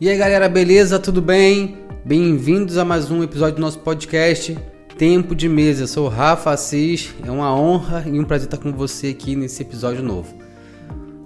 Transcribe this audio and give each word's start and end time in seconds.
E 0.00 0.08
aí 0.08 0.16
galera, 0.16 0.48
beleza? 0.48 0.98
Tudo 0.98 1.20
bem? 1.20 1.76
Bem-vindos 2.04 2.78
a 2.78 2.84
mais 2.84 3.10
um 3.10 3.22
episódio 3.22 3.56
do 3.56 3.60
nosso 3.60 3.78
podcast 3.78 4.56
Tempo 4.96 5.34
de 5.34 5.48
Mesa. 5.48 5.82
Eu 5.82 5.86
sou 5.86 6.06
o 6.06 6.08
Rafa 6.08 6.50
Assis, 6.50 7.14
é 7.26 7.30
uma 7.30 7.54
honra 7.54 8.04
e 8.06 8.18
um 8.18 8.24
prazer 8.24 8.46
estar 8.46 8.56
com 8.56 8.72
você 8.72 9.08
aqui 9.08 9.36
nesse 9.36 9.62
episódio 9.62 10.02
novo. 10.02 10.34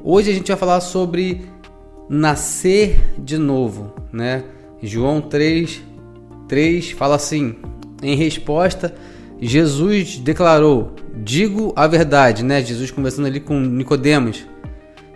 Hoje 0.02 0.30
a 0.30 0.34
gente 0.34 0.48
vai 0.48 0.56
falar 0.56 0.80
sobre 0.80 1.46
nascer 2.08 3.14
de 3.18 3.38
novo, 3.38 3.94
né? 4.12 4.44
João 4.82 5.20
3, 5.20 5.82
3 6.48 6.90
fala 6.90 7.14
assim: 7.16 7.56
em 8.02 8.16
resposta, 8.16 8.94
Jesus 9.40 10.18
declarou: 10.18 10.94
Digo 11.16 11.72
a 11.76 11.86
verdade, 11.86 12.44
né? 12.44 12.62
Jesus 12.62 12.90
conversando 12.90 13.26
ali 13.26 13.40
com 13.40 13.58
Nicodemos. 13.60 14.44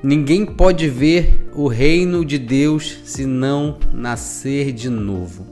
Ninguém 0.03 0.45
pode 0.45 0.89
ver 0.89 1.49
o 1.55 1.69
reino 1.69 2.25
de 2.25 2.37
Deus 2.37 2.99
se 3.05 3.25
não 3.25 3.79
nascer 3.93 4.73
de 4.73 4.89
novo. 4.89 5.47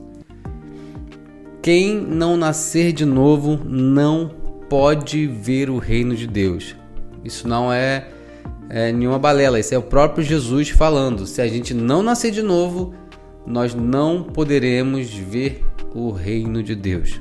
Quem 1.62 2.00
não 2.00 2.36
nascer 2.36 2.92
de 2.92 3.04
novo 3.04 3.60
não 3.64 4.30
pode 4.68 5.26
ver 5.26 5.70
o 5.70 5.78
reino 5.78 6.16
de 6.16 6.26
Deus. 6.26 6.74
Isso 7.24 7.46
não 7.46 7.72
é, 7.72 8.08
é 8.68 8.90
nenhuma 8.90 9.18
balela, 9.18 9.60
isso 9.60 9.74
é 9.74 9.78
o 9.78 9.82
próprio 9.82 10.24
Jesus 10.24 10.70
falando. 10.70 11.26
Se 11.26 11.40
a 11.42 11.46
gente 11.46 11.72
não 11.74 12.02
nascer 12.02 12.30
de 12.30 12.42
novo, 12.42 12.94
nós 13.46 13.74
não 13.74 14.22
poderemos 14.22 15.10
ver 15.10 15.64
o 15.94 16.10
reino 16.10 16.62
de 16.62 16.74
Deus. 16.74 17.20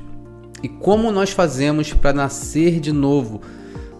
E 0.62 0.68
como 0.68 1.10
nós 1.10 1.30
fazemos 1.30 1.92
para 1.92 2.12
nascer 2.12 2.80
de 2.80 2.92
novo? 2.92 3.40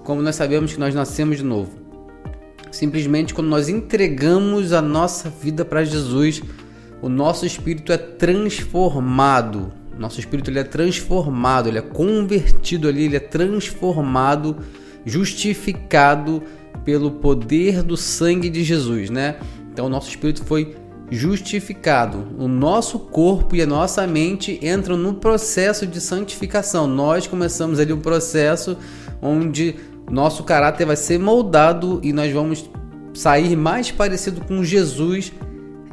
Como 0.04 0.22
nós 0.22 0.36
sabemos 0.36 0.72
que 0.72 0.80
nós 0.80 0.94
nascemos 0.94 1.38
de 1.38 1.44
novo? 1.44 1.70
Simplesmente 2.70 3.34
quando 3.34 3.48
nós 3.48 3.68
entregamos 3.68 4.72
a 4.72 4.82
nossa 4.82 5.28
vida 5.28 5.64
para 5.64 5.84
Jesus, 5.84 6.42
o 7.02 7.08
nosso 7.08 7.46
espírito 7.46 7.92
é 7.92 7.96
transformado. 7.96 9.72
Nosso 9.98 10.20
espírito 10.20 10.50
ele 10.50 10.58
é 10.58 10.64
transformado, 10.64 11.68
ele 11.68 11.78
é 11.78 11.82
convertido 11.82 12.88
ali, 12.88 13.04
ele 13.04 13.16
é 13.16 13.20
transformado, 13.20 14.56
justificado 15.04 16.42
pelo 16.84 17.10
poder 17.10 17.82
do 17.82 17.96
sangue 17.96 18.48
de 18.48 18.64
Jesus, 18.64 19.10
né? 19.10 19.36
Então 19.72 19.86
o 19.86 19.88
nosso 19.88 20.08
espírito 20.08 20.44
foi 20.44 20.74
justificado. 21.10 22.28
O 22.38 22.46
nosso 22.46 22.98
corpo 22.98 23.56
e 23.56 23.62
a 23.62 23.66
nossa 23.66 24.06
mente 24.06 24.60
entram 24.62 24.96
no 24.96 25.14
processo 25.14 25.86
de 25.86 26.00
santificação. 26.00 26.86
Nós 26.86 27.26
começamos 27.26 27.80
ali 27.80 27.92
um 27.92 28.00
processo 28.00 28.76
onde 29.20 29.74
nosso 30.10 30.44
caráter 30.44 30.86
vai 30.86 30.96
ser 30.96 31.18
moldado 31.18 32.00
e 32.02 32.12
nós 32.12 32.32
vamos 32.32 32.70
sair 33.12 33.56
mais 33.56 33.90
parecido 33.90 34.40
com 34.44 34.62
Jesus 34.62 35.32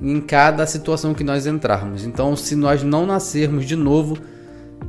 em 0.02 0.22
cada 0.22 0.66
situação 0.68 1.14
que 1.14 1.24
nós 1.24 1.48
entrarmos. 1.48 2.06
Então, 2.06 2.36
se 2.36 2.56
nós 2.56 2.84
não 2.84 3.06
nascermos 3.06 3.66
de 3.66 3.76
novo, 3.76 4.18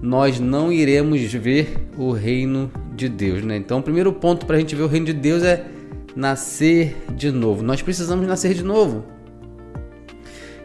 nós 0.03 0.39
não 0.39 0.71
iremos 0.71 1.21
ver 1.33 1.89
o 1.97 2.13
reino 2.13 2.71
de 2.95 3.09
Deus, 3.09 3.43
né? 3.43 3.57
Então, 3.57 3.79
o 3.79 3.83
primeiro 3.83 4.13
ponto 4.13 4.45
para 4.45 4.57
a 4.57 4.59
gente 4.61 4.75
ver 4.75 4.83
o 4.83 4.87
reino 4.87 5.07
de 5.07 5.15
Deus 5.15 5.43
é 5.43 5.65
nascer 6.15 6.97
de 7.15 7.31
novo. 7.31 7.63
Nós 7.63 7.81
precisamos 7.81 8.27
nascer 8.27 8.53
de 8.53 8.63
novo. 8.63 9.05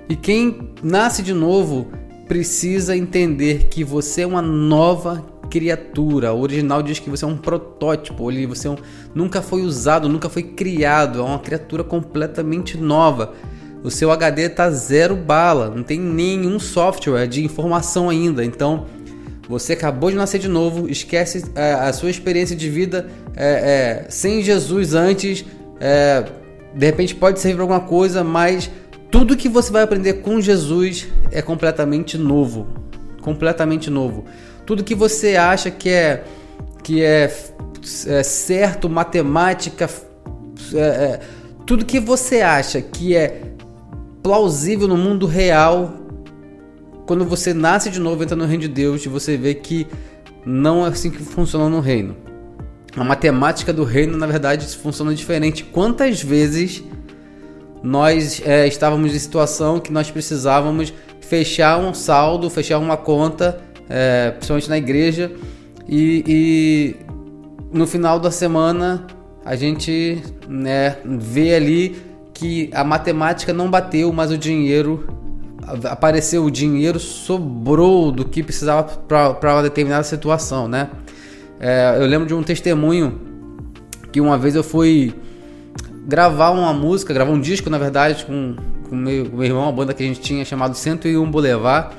E 0.09 0.15
quem 0.15 0.69
nasce 0.83 1.21
de 1.21 1.33
novo 1.33 1.87
precisa 2.27 2.95
entender 2.95 3.67
que 3.69 3.83
você 3.83 4.21
é 4.21 4.27
uma 4.27 4.41
nova 4.41 5.25
criatura. 5.49 6.33
O 6.33 6.41
original 6.41 6.81
diz 6.81 6.99
que 6.99 7.09
você 7.09 7.23
é 7.23 7.27
um 7.27 7.37
protótipo, 7.37 8.29
ele 8.31 8.47
você 8.47 8.67
é 8.67 8.71
um, 8.71 8.77
nunca 9.13 9.41
foi 9.41 9.61
usado, 9.61 10.09
nunca 10.09 10.27
foi 10.29 10.43
criado, 10.43 11.19
é 11.19 11.21
uma 11.21 11.39
criatura 11.39 11.83
completamente 11.83 12.77
nova. 12.77 13.33
O 13.83 13.91
seu 13.91 14.11
HD 14.11 14.49
tá 14.49 14.71
zero 14.71 15.15
bala, 15.15 15.69
não 15.69 15.83
tem 15.83 15.99
nenhum 15.99 16.57
software 16.57 17.27
de 17.27 17.43
informação 17.43 18.09
ainda. 18.09 18.43
Então 18.43 18.87
você 19.47 19.73
acabou 19.73 20.09
de 20.09 20.15
nascer 20.15 20.39
de 20.39 20.47
novo, 20.47 20.89
esquece 20.89 21.43
é, 21.53 21.73
a 21.73 21.93
sua 21.93 22.09
experiência 22.09 22.55
de 22.55 22.69
vida 22.69 23.07
é, 23.35 24.05
é, 24.05 24.09
sem 24.09 24.41
Jesus 24.41 24.95
antes. 24.95 25.45
É, 25.79 26.25
de 26.73 26.85
repente 26.85 27.13
pode 27.13 27.39
servir 27.39 27.57
para 27.57 27.63
alguma 27.63 27.81
coisa, 27.81 28.23
mas 28.23 28.71
tudo 29.13 29.37
que 29.37 29.47
você 29.47 29.71
vai 29.71 29.83
aprender 29.83 30.13
com 30.23 30.41
Jesus 30.41 31.07
é 31.31 31.39
completamente 31.39 32.17
novo, 32.17 32.65
completamente 33.21 33.87
novo. 33.87 34.25
Tudo 34.65 34.83
que 34.83 34.95
você 34.95 35.35
acha 35.35 35.69
que 35.69 35.87
é 35.87 36.23
que 36.81 37.03
é, 37.03 37.31
é 38.07 38.23
certo, 38.23 38.89
matemática, 38.89 39.87
é, 40.73 40.79
é, 40.79 41.19
tudo 41.63 41.85
que 41.85 41.99
você 41.99 42.41
acha 42.41 42.81
que 42.81 43.15
é 43.15 43.53
plausível 44.23 44.87
no 44.87 44.97
mundo 44.97 45.27
real, 45.27 45.93
quando 47.05 47.23
você 47.23 47.53
nasce 47.53 47.91
de 47.91 47.99
novo, 47.99 48.23
entra 48.23 48.35
no 48.35 48.45
reino 48.45 48.63
de 48.63 48.67
Deus, 48.67 49.05
você 49.05 49.37
vê 49.37 49.53
que 49.53 49.85
não 50.43 50.83
é 50.83 50.89
assim 50.89 51.11
que 51.11 51.19
funciona 51.19 51.69
no 51.69 51.81
reino. 51.81 52.17
A 52.97 53.03
matemática 53.03 53.71
do 53.71 53.83
reino, 53.83 54.17
na 54.17 54.25
verdade, 54.25 54.65
funciona 54.75 55.13
diferente. 55.13 55.63
Quantas 55.63 56.19
vezes 56.19 56.83
nós 57.83 58.41
é, 58.45 58.65
estávamos 58.65 59.13
em 59.13 59.19
situação 59.19 59.79
que 59.79 59.91
nós 59.91 60.09
precisávamos 60.09 60.93
fechar 61.19 61.77
um 61.77 61.93
saldo, 61.93 62.49
fechar 62.49 62.79
uma 62.79 62.95
conta 62.95 63.61
é, 63.89 64.31
principalmente 64.31 64.69
na 64.69 64.77
igreja. 64.77 65.31
E, 65.87 66.23
e, 66.25 66.95
no 67.71 67.85
final 67.85 68.19
da 68.19 68.31
semana 68.31 69.05
a 69.45 69.55
gente 69.55 70.23
né, 70.47 70.97
vê 71.03 71.53
ali 71.55 72.01
que 72.33 72.69
a 72.73 72.83
matemática 72.83 73.51
não 73.51 73.69
bateu, 73.69 74.11
mas 74.13 74.31
o 74.31 74.37
dinheiro 74.37 75.05
apareceu, 75.89 76.45
o 76.45 76.51
dinheiro 76.51 76.99
sobrou 76.99 78.11
do 78.11 78.25
que 78.25 78.41
precisava 78.41 78.83
para 78.83 79.53
uma 79.53 79.63
determinada 79.63 80.03
situação, 80.03 80.67
né? 80.67 80.89
É, 81.59 81.97
eu 81.99 82.05
lembro 82.05 82.27
de 82.27 82.33
um 82.33 82.43
testemunho 82.43 83.21
que 84.11 84.19
uma 84.19 84.37
vez 84.37 84.55
eu 84.55 84.63
fui 84.63 85.13
gravar 86.05 86.51
uma 86.51 86.73
música, 86.73 87.13
gravar 87.13 87.31
um 87.31 87.39
disco, 87.39 87.69
na 87.69 87.77
verdade, 87.77 88.25
com, 88.25 88.55
com 88.89 88.95
meu, 88.95 89.25
meu 89.25 89.43
irmão, 89.43 89.63
uma 89.63 89.71
banda 89.71 89.93
que 89.93 90.03
a 90.03 90.05
gente 90.05 90.21
tinha 90.21 90.43
chamado 90.43 90.75
101 90.75 91.29
Boulevard. 91.29 91.95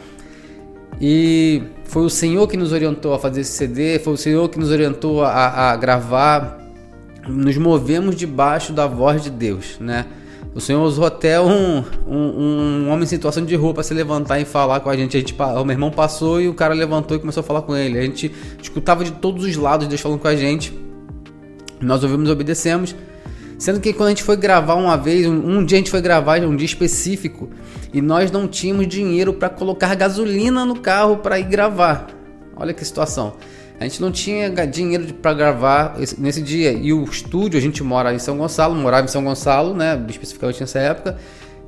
E 1.00 1.62
foi 1.84 2.04
o 2.04 2.10
Senhor 2.10 2.46
que 2.46 2.56
nos 2.56 2.72
orientou 2.72 3.14
a 3.14 3.18
fazer 3.18 3.40
esse 3.40 3.52
CD, 3.52 3.98
foi 3.98 4.12
o 4.12 4.16
Senhor 4.16 4.48
que 4.48 4.58
nos 4.58 4.70
orientou 4.70 5.24
a, 5.24 5.72
a 5.72 5.76
gravar. 5.76 6.60
Nos 7.26 7.56
movemos 7.56 8.14
debaixo 8.16 8.72
da 8.72 8.86
voz 8.86 9.22
de 9.22 9.30
Deus, 9.30 9.78
né? 9.80 10.04
O 10.54 10.60
Senhor 10.60 10.82
usou 10.84 11.04
até 11.04 11.40
um, 11.40 11.82
um, 12.06 12.16
um 12.16 12.88
homem 12.90 13.02
em 13.02 13.06
situação 13.06 13.44
de 13.44 13.56
rua 13.56 13.74
para 13.74 13.82
se 13.82 13.92
levantar 13.92 14.38
e 14.38 14.44
falar 14.44 14.78
com 14.80 14.88
a 14.88 14.96
gente. 14.96 15.16
a 15.16 15.20
gente. 15.20 15.34
O 15.34 15.64
meu 15.64 15.74
irmão 15.74 15.90
passou 15.90 16.40
e 16.40 16.48
o 16.48 16.54
cara 16.54 16.74
levantou 16.74 17.16
e 17.16 17.20
começou 17.20 17.40
a 17.40 17.44
falar 17.44 17.62
com 17.62 17.74
ele. 17.74 17.98
A 17.98 18.02
gente 18.02 18.30
escutava 18.62 19.02
de 19.02 19.10
todos 19.12 19.44
os 19.44 19.56
lados 19.56 19.88
Deus 19.88 20.00
falando 20.00 20.20
com 20.20 20.28
a 20.28 20.36
gente. 20.36 20.72
Nós 21.80 22.04
ouvimos 22.04 22.28
e 22.28 22.32
obedecemos. 22.32 22.94
Sendo 23.58 23.80
que 23.80 23.92
quando 23.92 24.08
a 24.08 24.10
gente 24.10 24.22
foi 24.22 24.36
gravar 24.36 24.74
uma 24.74 24.96
vez, 24.96 25.26
um, 25.26 25.58
um 25.58 25.64
dia 25.64 25.76
a 25.76 25.80
gente 25.80 25.90
foi 25.90 26.00
gravar, 26.00 26.40
um 26.40 26.56
dia 26.56 26.66
específico, 26.66 27.50
e 27.92 28.00
nós 28.00 28.30
não 28.30 28.48
tínhamos 28.48 28.88
dinheiro 28.88 29.32
para 29.32 29.48
colocar 29.48 29.94
gasolina 29.94 30.64
no 30.64 30.80
carro 30.80 31.18
para 31.18 31.38
ir 31.38 31.44
gravar. 31.44 32.08
Olha 32.56 32.72
que 32.72 32.84
situação. 32.84 33.34
A 33.78 33.84
gente 33.84 34.00
não 34.00 34.12
tinha 34.12 34.50
dinheiro 34.66 35.12
para 35.14 35.34
gravar 35.34 35.96
nesse 36.18 36.40
dia. 36.40 36.72
E 36.72 36.92
o 36.92 37.02
estúdio, 37.04 37.58
a 37.58 37.62
gente 37.62 37.82
mora 37.82 38.14
em 38.14 38.18
São 38.18 38.36
Gonçalo, 38.38 38.74
morava 38.74 39.04
em 39.04 39.08
São 39.08 39.24
Gonçalo, 39.24 39.74
né? 39.74 40.00
Especificamente 40.08 40.60
nessa 40.60 40.78
época. 40.78 41.16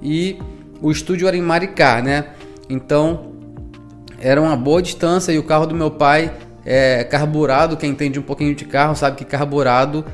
E 0.01 0.39
o 0.81 0.91
estúdio 0.91 1.27
era 1.27 1.37
em 1.37 1.43
Maricá, 1.43 2.01
né? 2.01 2.27
Então 2.71 3.33
era 4.21 4.41
uma 4.41 4.57
boa 4.57 4.81
distância 4.81 5.33
e 5.33 5.39
o 5.39 5.43
carro 5.43 5.67
do 5.67 5.75
meu 5.75 5.91
pai 5.91 6.33
é 6.65 7.03
carburado. 7.05 7.77
Quem 7.77 7.91
entende 7.91 8.19
um 8.19 8.23
pouquinho 8.23 8.55
de 8.55 8.65
carro 8.65 8.95
sabe 8.95 9.17
que 9.17 9.25
carburado 9.25 10.05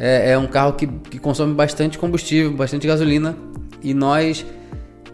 é, 0.00 0.30
é 0.30 0.38
um 0.38 0.46
carro 0.46 0.74
que, 0.74 0.86
que 0.86 1.18
consome 1.18 1.52
bastante 1.54 1.98
combustível, 1.98 2.52
bastante 2.52 2.86
gasolina. 2.86 3.36
E 3.82 3.92
nós 3.92 4.46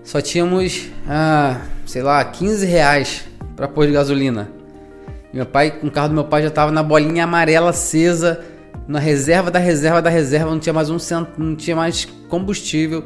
só 0.03 0.21
tínhamos, 0.21 0.91
ah, 1.09 1.63
sei 1.87 2.03
lá, 2.03 2.23
15 2.23 2.67
reais 2.67 3.25
para 3.57 3.67
pôr 3.67 3.87
de 3.87 3.93
gasolina. 3.93 4.51
Meu 5.33 5.47
pai, 5.47 5.71
com 5.71 5.87
o 5.87 5.91
carro 5.91 6.09
do 6.09 6.15
meu 6.15 6.25
pai 6.25 6.43
já 6.43 6.49
estava 6.49 6.71
na 6.71 6.83
bolinha 6.83 7.25
amarela 7.25 7.71
acesa, 7.71 8.45
na 8.87 8.99
reserva 8.99 9.51
da 9.51 9.59
reserva 9.59 10.03
da 10.03 10.11
reserva, 10.11 10.51
não 10.51 10.59
tinha 10.59 10.73
mais 10.75 10.91
um 10.91 10.99
cento, 10.99 11.31
não 11.39 11.57
tinha 11.57 11.75
mais 11.75 12.05
combustível. 12.29 13.05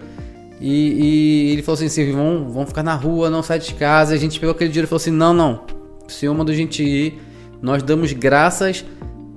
E, 0.60 1.50
e 1.50 1.52
ele 1.52 1.62
falou 1.62 1.76
assim: 1.76 1.88
Silvio, 1.88 2.16
vamos, 2.16 2.52
vamos 2.52 2.68
ficar 2.70 2.82
na 2.82 2.94
rua, 2.94 3.30
não 3.30 3.42
sai 3.42 3.60
de 3.60 3.72
casa. 3.74 4.14
A 4.14 4.18
gente 4.18 4.40
pegou 4.40 4.52
aquele 4.52 4.68
dinheiro 4.70 4.86
e 4.86 4.88
falou 4.88 5.00
assim: 5.00 5.12
não, 5.12 5.32
não, 5.32 5.64
o 6.06 6.10
senhor 6.10 6.34
mandou 6.34 6.52
a 6.52 6.56
gente 6.56 6.82
ir, 6.82 7.20
nós 7.62 7.84
damos 7.84 8.12
graças 8.12 8.84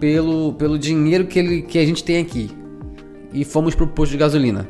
pelo, 0.02 0.54
pelo 0.54 0.80
dinheiro 0.80 1.28
que, 1.28 1.38
ele, 1.38 1.62
que 1.62 1.78
a 1.78 1.86
gente 1.86 2.04
tem 2.04 2.18
aqui. 2.18 2.50
E 3.32 3.46
fomos 3.46 3.76
pro 3.76 3.88
posto 3.88 4.12
de 4.12 4.18
gasolina. 4.18 4.68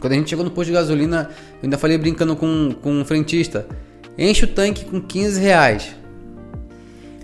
Quando 0.00 0.14
a 0.14 0.16
gente 0.16 0.30
chegou 0.30 0.44
no 0.44 0.50
posto 0.50 0.68
de 0.68 0.72
gasolina, 0.72 1.28
eu 1.30 1.64
ainda 1.64 1.76
falei 1.76 1.98
brincando 1.98 2.34
com, 2.34 2.74
com 2.80 2.90
um 2.90 3.04
frentista: 3.04 3.68
enche 4.18 4.46
o 4.46 4.48
tanque 4.48 4.86
com 4.86 5.00
15 5.00 5.40
reais. 5.40 5.94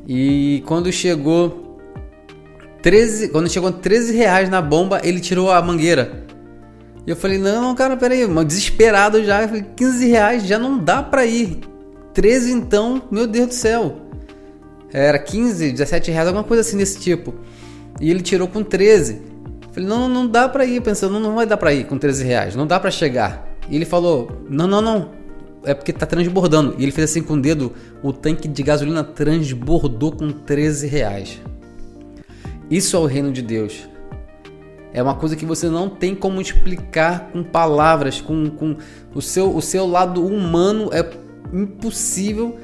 E 0.07 0.63
quando 0.67 0.93
chegou 0.93 1.81
13, 2.83 3.31
quando 3.31 3.51
chegou 3.51 3.73
13 3.73 4.15
reais 4.15 4.51
na 4.51 4.61
bomba, 4.61 5.01
ele 5.03 5.19
tirou 5.19 5.51
a 5.51 5.61
mangueira. 5.61 6.27
E 7.07 7.11
eu 7.11 7.17
falei, 7.17 7.39
não, 7.39 7.75
cara, 7.75 7.97
peraí, 7.97 8.27
desesperado 8.45 9.25
já. 9.25 9.43
Eu 9.43 9.49
falei, 9.49 9.65
15 9.75 10.07
reais 10.07 10.47
já 10.47 10.59
não 10.59 10.79
dá 10.79 11.03
pra 11.03 11.25
ir. 11.25 11.61
13 12.13 12.53
então, 12.53 13.03
meu 13.11 13.27
Deus 13.27 13.49
do 13.49 13.55
céu. 13.55 14.06
Era 14.99 15.19
15, 15.19 15.73
17 15.73 16.11
reais, 16.11 16.27
alguma 16.27 16.43
coisa 16.43 16.63
assim 16.63 16.79
desse 16.79 16.99
tipo. 16.99 17.35
E 18.01 18.11
ele 18.11 18.23
tirou 18.23 18.49
com 18.49 18.63
13. 18.63 19.21
Eu 19.63 19.69
falei, 19.71 19.87
não, 19.87 20.09
não 20.09 20.27
dá 20.27 20.49
pra 20.49 20.65
ir. 20.65 20.81
Pensando, 20.81 21.21
não 21.21 21.35
vai 21.35 21.45
dar 21.45 21.59
pra 21.59 21.75
ir 21.75 21.87
com 21.87 21.99
13 21.99 22.25
reais, 22.25 22.57
não 22.57 22.67
dá 22.67 22.81
pra 22.81 22.91
chegar. 22.91 23.47
E 23.69 23.77
ele 23.77 23.85
falou, 23.85 24.43
não, 24.49 24.67
não, 24.67 24.81
não. 24.81 25.11
É 25.65 25.75
porque 25.75 25.93
tá 25.93 26.07
transbordando. 26.07 26.77
E 26.79 26.83
ele 26.83 26.93
fez 26.93 27.11
assim 27.11 27.23
com 27.23 27.35
o 27.35 27.41
dedo, 27.41 27.75
o 28.03 28.11
tanque 28.11 28.49
de 28.49 28.63
gasolina 28.63 29.05
transbordou 29.05 30.13
com 30.13 30.33
13 30.33 30.87
reais. 30.87 31.43
Isso 32.71 32.97
é 32.97 32.99
o 32.99 33.05
reino 33.05 33.31
de 33.31 33.43
Deus. 33.43 33.87
É 34.95 35.03
uma 35.03 35.15
coisa 35.15 35.37
que 35.37 35.45
você 35.45 35.69
não 35.69 35.91
tem 35.91 36.15
como 36.15 36.41
explicar 36.41 37.29
com 37.33 37.45
palavras, 37.45 38.23
com, 38.23 38.49
com 38.49 38.79
o, 39.15 39.21
seu, 39.21 39.55
o 39.55 39.61
seu 39.61 39.87
lado 39.87 40.25
humano 40.25 40.89
é 40.91 41.07
impossível 41.53 42.57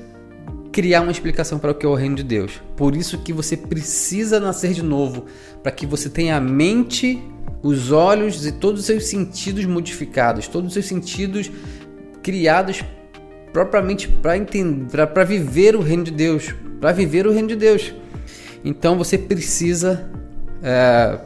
criar 0.72 1.02
uma 1.02 1.12
explicação 1.12 1.58
para 1.58 1.70
o 1.70 1.74
que 1.74 1.84
é 1.84 1.88
o 1.88 1.94
reino 1.94 2.16
de 2.16 2.24
Deus. 2.24 2.62
Por 2.74 2.96
isso 2.96 3.18
que 3.18 3.32
você 3.32 3.56
precisa 3.56 4.40
nascer 4.40 4.72
de 4.72 4.82
novo, 4.82 5.26
para 5.62 5.70
que 5.70 5.86
você 5.86 6.08
tenha 6.08 6.36
a 6.36 6.40
mente, 6.40 7.22
os 7.62 7.92
olhos 7.92 8.46
e 8.46 8.52
todos 8.52 8.80
os 8.80 8.86
seus 8.86 9.04
sentidos 9.04 9.66
modificados, 9.66 10.48
todos 10.48 10.68
os 10.68 10.72
seus 10.72 10.86
sentidos 10.86 11.50
criados 12.22 12.82
propriamente 13.52 14.08
para 14.08 14.36
entender, 14.36 15.06
para 15.08 15.24
viver 15.24 15.76
o 15.76 15.80
reino 15.80 16.04
de 16.04 16.10
Deus, 16.10 16.54
para 16.80 16.90
viver 16.90 17.26
o 17.26 17.32
reino 17.32 17.48
de 17.48 17.56
Deus. 17.56 17.94
Então 18.64 18.96
você 18.96 19.18
precisa 19.18 20.10
é, 20.62 21.18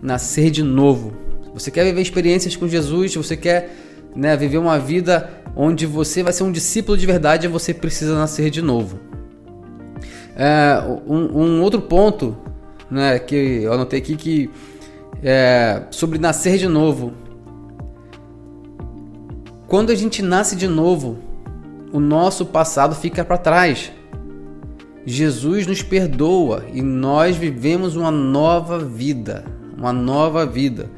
nascer 0.00 0.50
de 0.50 0.62
novo. 0.62 1.12
Você 1.52 1.70
quer 1.70 1.84
viver 1.84 2.00
experiências 2.00 2.56
com 2.56 2.66
Jesus, 2.66 3.14
você 3.14 3.36
quer 3.36 3.70
né, 4.16 4.36
viver 4.36 4.58
uma 4.58 4.78
vida 4.78 5.37
onde 5.58 5.84
você 5.84 6.22
vai 6.22 6.32
ser 6.32 6.44
um 6.44 6.52
discípulo 6.52 6.96
de 6.96 7.04
verdade, 7.04 7.48
você 7.48 7.74
precisa 7.74 8.14
nascer 8.16 8.48
de 8.48 8.62
novo. 8.62 8.98
É, 10.36 10.80
um, 11.06 11.42
um, 11.42 11.62
outro 11.62 11.82
ponto 11.82 12.36
né, 12.90 13.18
que 13.18 13.62
eu 13.64 13.72
anotei 13.72 13.98
aqui 13.98 14.16
que 14.16 14.50
é 15.22 15.82
sobre 15.90 16.18
nascer 16.18 16.56
de 16.56 16.68
novo. 16.68 17.12
Quando 19.66 19.90
a 19.90 19.94
gente 19.94 20.22
nasce 20.22 20.54
de 20.54 20.68
novo, 20.68 21.18
o 21.92 21.98
nosso 21.98 22.46
passado 22.46 22.94
fica 22.94 23.24
para 23.24 23.36
trás. 23.36 23.92
Jesus 25.04 25.66
nos 25.66 25.82
perdoa 25.82 26.64
e 26.72 26.80
nós 26.80 27.36
vivemos 27.36 27.96
uma 27.96 28.10
nova 28.10 28.78
vida 28.78 29.58
uma 29.78 29.92
nova 29.92 30.44
vida. 30.44 30.90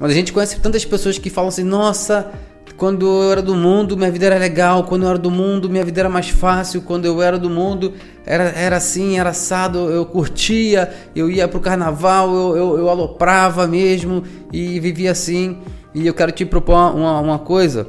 Mas 0.00 0.10
a 0.10 0.14
gente 0.14 0.32
conhece 0.32 0.58
tantas 0.60 0.84
pessoas 0.84 1.18
que 1.18 1.30
falam 1.30 1.48
assim: 1.48 1.62
nossa, 1.62 2.32
quando 2.76 3.06
eu 3.06 3.32
era 3.32 3.42
do 3.42 3.54
mundo, 3.54 3.96
minha 3.96 4.10
vida 4.10 4.26
era 4.26 4.38
legal. 4.38 4.84
Quando 4.84 5.04
eu 5.04 5.08
era 5.08 5.18
do 5.18 5.30
mundo, 5.30 5.70
minha 5.70 5.84
vida 5.84 6.00
era 6.00 6.08
mais 6.10 6.28
fácil. 6.28 6.82
Quando 6.82 7.06
eu 7.06 7.22
era 7.22 7.38
do 7.38 7.48
mundo, 7.48 7.94
era, 8.24 8.44
era 8.44 8.76
assim, 8.76 9.18
era 9.18 9.30
assado. 9.30 9.78
Eu 9.90 10.04
curtia, 10.04 10.92
eu 11.14 11.30
ia 11.30 11.48
pro 11.48 11.58
carnaval, 11.58 12.34
eu, 12.34 12.56
eu, 12.56 12.78
eu 12.78 12.88
aloprava 12.90 13.66
mesmo 13.66 14.22
e 14.52 14.78
vivia 14.78 15.12
assim. 15.12 15.58
E 15.94 16.06
eu 16.06 16.12
quero 16.12 16.30
te 16.32 16.44
propor 16.44 16.94
uma, 16.94 17.18
uma 17.20 17.38
coisa: 17.38 17.88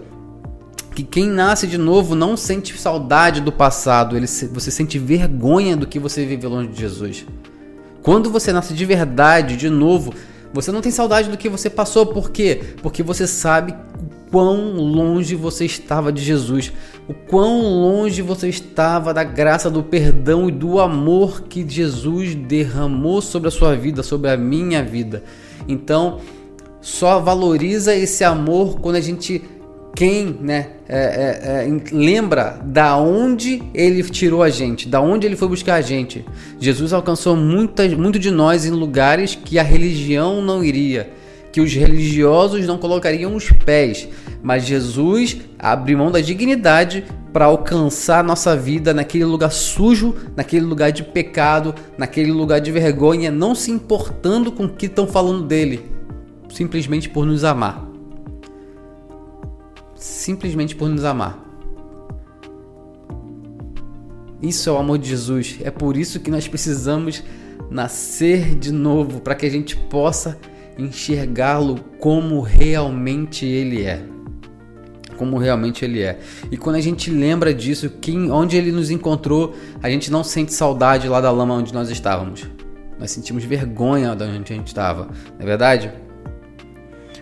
que 0.95 1.03
quem 1.03 1.27
nasce 1.27 1.67
de 1.67 1.77
novo 1.77 2.15
não 2.15 2.37
sente 2.37 2.77
saudade 2.77 3.41
do 3.41 3.51
passado, 3.51 4.15
ele, 4.15 4.25
você 4.25 4.71
sente 4.71 4.97
vergonha 4.97 5.75
do 5.75 5.85
que 5.85 5.99
você 5.99 6.25
vive 6.25 6.47
longe 6.47 6.69
de 6.69 6.79
Jesus. 6.79 7.25
Quando 8.01 8.31
você 8.31 8.53
nasce 8.53 8.73
de 8.73 8.85
verdade, 8.85 9.57
de 9.57 9.69
novo, 9.69 10.13
você 10.53 10.71
não 10.71 10.79
tem 10.79 10.91
saudade 10.93 11.29
do 11.29 11.37
que 11.37 11.49
você 11.49 11.69
passou, 11.69 12.05
por 12.05 12.31
quê? 12.31 12.61
Porque 12.81 13.03
você 13.03 13.27
sabe 13.27 13.75
quão 14.29 14.75
longe 14.75 15.35
você 15.35 15.65
estava 15.65 16.11
de 16.11 16.21
Jesus, 16.21 16.71
o 17.07 17.13
quão 17.13 17.61
longe 17.61 18.21
você 18.21 18.49
estava 18.49 19.13
da 19.13 19.23
graça, 19.23 19.69
do 19.69 19.83
perdão 19.83 20.49
e 20.49 20.51
do 20.51 20.79
amor 20.79 21.43
que 21.43 21.67
Jesus 21.67 22.35
derramou 22.35 23.21
sobre 23.21 23.47
a 23.47 23.51
sua 23.51 23.75
vida, 23.75 24.03
sobre 24.03 24.29
a 24.29 24.37
minha 24.37 24.83
vida. 24.83 25.23
Então, 25.67 26.19
só 26.81 27.19
valoriza 27.19 27.95
esse 27.95 28.23
amor 28.23 28.79
quando 28.79 28.95
a 28.95 29.01
gente 29.01 29.41
quem 29.97 30.37
né, 30.39 30.67
é, 30.87 30.95
é, 30.95 31.67
é, 31.67 31.91
lembra 31.91 32.61
da 32.63 32.95
onde 32.97 33.63
ele 33.73 34.03
tirou 34.03 34.43
a 34.43 34.49
gente, 34.49 34.87
da 34.87 35.01
onde 35.01 35.25
ele 35.25 35.35
foi 35.35 35.47
buscar 35.47 35.73
a 35.73 35.81
gente. 35.81 36.23
Jesus 36.59 36.93
alcançou 36.93 37.35
muitas, 37.35 37.91
muito 37.95 38.19
de 38.19 38.29
nós 38.29 38.63
em 38.63 38.69
lugares 38.69 39.33
que 39.33 39.57
a 39.57 39.63
religião 39.63 40.39
não 40.39 40.63
iria, 40.63 41.09
que 41.57 41.61
os 41.61 41.73
religiosos 41.73 42.67
não 42.67 42.77
colocariam 42.77 43.35
os 43.35 43.49
pés, 43.49 44.07
mas 44.43 44.63
Jesus 44.63 45.37
abriu 45.57 45.97
mão 45.97 46.11
da 46.11 46.21
dignidade 46.21 47.03
para 47.33 47.45
alcançar 47.45 48.23
nossa 48.23 48.55
vida 48.55 48.93
naquele 48.93 49.25
lugar 49.25 49.49
sujo, 49.49 50.13
naquele 50.35 50.63
lugar 50.63 50.91
de 50.91 51.01
pecado, 51.01 51.73
naquele 51.97 52.31
lugar 52.31 52.61
de 52.61 52.71
vergonha, 52.71 53.31
não 53.31 53.55
se 53.55 53.71
importando 53.71 54.51
com 54.51 54.65
o 54.65 54.69
que 54.69 54.85
estão 54.85 55.07
falando 55.07 55.47
dele, 55.47 55.83
simplesmente 56.49 57.09
por 57.09 57.25
nos 57.25 57.43
amar 57.43 57.87
simplesmente 59.95 60.75
por 60.75 60.87
nos 60.87 61.03
amar. 61.03 61.43
Isso 64.39 64.69
é 64.69 64.73
o 64.73 64.77
amor 64.77 64.99
de 64.99 65.09
Jesus. 65.09 65.57
É 65.63 65.71
por 65.71 65.97
isso 65.97 66.19
que 66.19 66.29
nós 66.29 66.47
precisamos 66.47 67.23
nascer 67.71 68.53
de 68.53 68.71
novo 68.71 69.21
para 69.21 69.33
que 69.33 69.47
a 69.47 69.49
gente 69.49 69.75
possa 69.75 70.37
enxergá-lo 70.77 71.79
como 71.99 72.41
realmente 72.41 73.45
ele 73.45 73.83
é. 73.83 74.03
Como 75.17 75.37
realmente 75.37 75.83
ele 75.83 76.01
é. 76.01 76.19
E 76.51 76.57
quando 76.57 76.75
a 76.75 76.81
gente 76.81 77.09
lembra 77.09 77.53
disso, 77.53 77.89
quem, 78.01 78.31
onde 78.31 78.55
ele 78.55 78.71
nos 78.71 78.91
encontrou, 78.91 79.55
a 79.81 79.89
gente 79.89 80.11
não 80.11 80.23
sente 80.23 80.53
saudade 80.53 81.07
lá 81.07 81.19
da 81.19 81.31
lama 81.31 81.55
onde 81.55 81.73
nós 81.73 81.89
estávamos. 81.89 82.45
Nós 82.99 83.11
sentimos 83.11 83.43
vergonha 83.43 84.15
de 84.15 84.23
onde 84.23 84.53
a 84.53 84.55
gente 84.55 84.67
estava. 84.67 85.05
Não 85.05 85.41
é 85.41 85.45
verdade? 85.45 85.91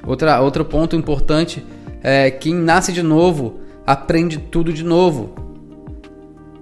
Outra, 0.06 0.42
outro 0.42 0.64
ponto 0.66 0.96
importante 0.96 1.66
é, 2.04 2.30
quem 2.30 2.54
nasce 2.54 2.92
de 2.92 3.02
novo 3.02 3.62
aprende 3.84 4.38
tudo 4.38 4.72
de 4.72 4.84
novo. 4.84 5.34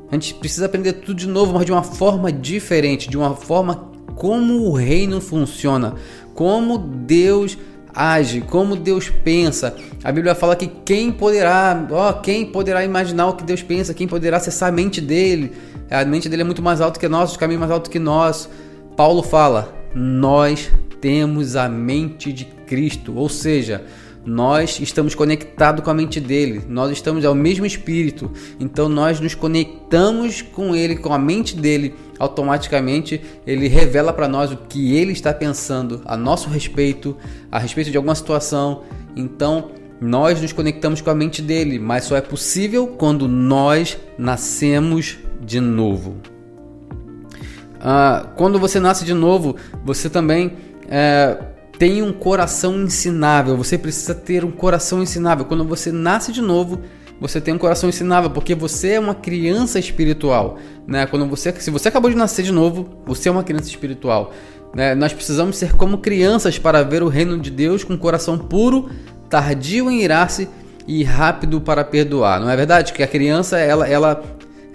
A 0.10 0.14
gente 0.14 0.36
precisa 0.36 0.68
aprender 0.68 0.94
tudo 0.94 1.16
de 1.16 1.28
novo, 1.28 1.54
mas 1.54 1.66
de 1.66 1.72
uma 1.72 1.84
forma 1.84 2.32
diferente, 2.32 3.10
de 3.10 3.18
uma 3.18 3.36
forma 3.36 3.92
como 4.16 4.70
o 4.70 4.74
reino 4.74 5.20
funciona, 5.20 5.96
como 6.34 6.78
Deus 6.78 7.58
age, 7.94 8.42
como 8.42 8.76
Deus 8.76 9.10
pensa. 9.10 9.76
A 10.04 10.12
Bíblia 10.12 10.34
fala 10.34 10.56
que 10.56 10.68
quem 10.68 11.12
poderá, 11.12 11.88
ó, 11.92 12.14
quem 12.14 12.46
poderá 12.46 12.84
imaginar 12.84 13.28
o 13.28 13.34
que 13.36 13.44
Deus 13.44 13.62
pensa, 13.62 13.94
quem 13.94 14.08
poderá 14.08 14.38
acessar 14.38 14.70
a 14.70 14.72
mente 14.72 15.00
dele. 15.00 15.54
A 15.90 16.04
mente 16.04 16.28
dele 16.28 16.42
é 16.42 16.46
muito 16.46 16.62
mais 16.62 16.82
alta 16.82 17.00
que 17.00 17.08
nós, 17.08 17.36
o 17.36 17.40
caminho 17.40 17.60
mais 17.60 17.72
alto 17.72 17.90
que 17.90 18.00
nós. 18.00 18.50
Paulo 18.98 19.22
fala: 19.22 19.74
"Nós 19.94 20.72
temos 21.00 21.56
a 21.56 21.70
mente 21.70 22.34
de 22.34 22.46
Cristo", 22.46 23.16
ou 23.16 23.30
seja, 23.30 23.84
nós 24.26 24.80
estamos 24.80 25.14
conectados 25.14 25.84
com 25.84 25.90
a 25.90 25.94
mente 25.94 26.20
dele, 26.20 26.64
nós 26.68 26.92
estamos 26.92 27.26
ao 27.26 27.36
mesmo 27.36 27.66
espírito, 27.66 28.32
então 28.60 28.88
nós 28.88 29.20
nos 29.20 29.36
conectamos 29.36 30.42
com 30.42 30.76
ele, 30.76 30.96
com 30.96 31.14
a 31.14 31.20
mente 31.20 31.56
dele, 31.56 31.94
automaticamente 32.18 33.22
ele 33.46 33.68
revela 33.68 34.14
para 34.14 34.28
nós 34.28 34.52
o 34.52 34.58
que 34.58 34.96
ele 34.96 35.12
está 35.12 35.34
pensando 35.34 36.02
a 36.06 36.16
nosso 36.16 36.50
respeito, 36.50 37.18
a 37.52 37.60
respeito 37.60 37.92
de 37.92 37.98
alguma 37.98 38.16
situação. 38.16 38.84
Então 39.16 39.72
nós 40.00 40.42
nos 40.42 40.54
conectamos 40.54 41.02
com 41.02 41.10
a 41.10 41.16
mente 41.16 41.42
dele, 41.42 41.80
mas 41.80 42.06
só 42.06 42.16
é 42.16 42.22
possível 42.22 42.88
quando 42.88 43.28
nós 43.28 43.98
nascemos 44.18 45.18
de 45.42 45.60
novo. 45.60 46.18
Ah, 47.80 48.28
quando 48.38 48.60
você 48.60 48.80
nasce 48.80 49.04
de 49.04 49.14
novo, 49.14 49.58
você 49.84 50.10
também 50.10 50.54
é, 50.88 51.38
tem 51.78 52.02
um 52.02 52.14
coração 52.14 52.82
ensinável. 52.82 53.58
Você 53.58 53.78
precisa 53.78 54.14
ter 54.14 54.44
um 54.46 54.52
coração 54.52 55.02
ensinável. 55.02 55.46
Quando 55.46 55.64
você 55.64 55.92
nasce 55.92 56.32
de 56.32 56.42
novo, 56.42 56.82
você 57.20 57.40
tem 57.40 57.54
um 57.54 57.58
coração 57.58 57.90
ensinável, 57.90 58.30
porque 58.30 58.54
você 58.54 58.94
é 58.94 59.00
uma 59.00 59.16
criança 59.16 59.80
espiritual, 59.80 60.58
né? 60.86 61.06
Quando 61.06 61.26
você, 61.28 61.54
se 61.54 61.72
você 61.72 61.88
acabou 61.88 62.10
de 62.10 62.18
nascer 62.18 62.44
de 62.44 62.52
novo, 62.52 62.90
você 63.06 63.30
é 63.30 63.32
uma 63.32 63.44
criança 63.44 63.70
espiritual. 63.70 64.34
Né? 64.74 64.96
Nós 64.96 65.14
precisamos 65.14 65.58
ser 65.58 65.74
como 65.74 66.00
crianças 66.00 66.58
para 66.58 66.82
ver 66.84 67.04
o 67.04 67.08
reino 67.08 67.38
de 67.38 67.52
Deus 67.52 67.84
com 67.84 67.94
um 67.94 67.98
coração 67.98 68.38
puro, 68.38 68.90
tardio 69.30 69.90
em 69.90 70.02
irar-se 70.02 70.50
e 70.88 71.04
rápido 71.04 71.62
para 71.62 71.84
perdoar. 71.84 72.40
Não 72.40 72.50
é 72.50 72.56
verdade 72.56 72.92
que 72.92 73.04
a 73.04 73.08
criança, 73.08 73.60
ela, 73.60 73.88
ela, 73.88 74.24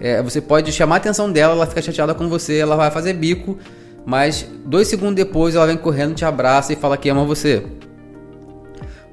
é, 0.00 0.22
você 0.22 0.40
pode 0.40 0.72
chamar 0.72 0.96
a 0.96 0.98
atenção 0.98 1.30
dela, 1.30 1.52
ela 1.52 1.66
fica 1.66 1.82
chateada 1.82 2.14
com 2.14 2.28
você, 2.28 2.58
ela 2.58 2.76
vai 2.76 2.90
fazer 2.90 3.12
bico, 3.12 3.58
mas 4.06 4.48
dois 4.64 4.88
segundos 4.88 5.14
depois 5.14 5.54
ela 5.54 5.66
vem 5.66 5.76
correndo, 5.76 6.14
te 6.14 6.24
abraça 6.24 6.72
e 6.72 6.76
fala 6.76 6.96
que 6.96 7.08
ama 7.08 7.24
você. 7.24 7.64